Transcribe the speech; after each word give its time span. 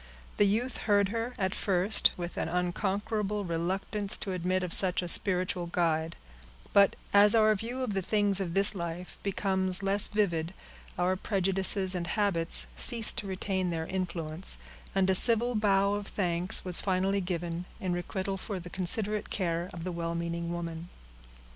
The 0.37 0.47
youth 0.47 0.77
heard 0.77 1.09
her, 1.09 1.35
at 1.37 1.53
first, 1.53 2.09
with 2.17 2.35
an 2.35 2.49
unconquerable 2.49 3.45
reluctance 3.45 4.17
to 4.17 4.31
admit 4.31 4.63
of 4.63 4.73
such 4.73 5.03
a 5.03 5.07
spiritual 5.07 5.67
guide; 5.67 6.15
but 6.73 6.95
as 7.13 7.35
our 7.35 7.53
view 7.53 7.83
of 7.83 7.93
the 7.93 8.01
things 8.01 8.39
of 8.41 8.55
this 8.55 8.73
life 8.73 9.19
becomes 9.21 9.83
less 9.83 10.07
vivid, 10.07 10.55
our 10.97 11.15
prejudices 11.15 11.93
and 11.93 12.07
habits 12.07 12.65
cease 12.75 13.11
to 13.11 13.27
retain 13.27 13.69
their 13.69 13.85
influence; 13.85 14.57
and 14.95 15.07
a 15.07 15.13
civil 15.13 15.53
bow 15.53 15.93
of 15.93 16.07
thanks 16.07 16.65
was 16.65 16.81
finally 16.81 17.21
given, 17.21 17.65
in 17.79 17.93
requital 17.93 18.37
for 18.37 18.59
the 18.59 18.71
considerate 18.71 19.29
care 19.29 19.69
of 19.71 19.83
the 19.83 19.91
well 19.91 20.15
meaning 20.15 20.51
woman. 20.51 20.89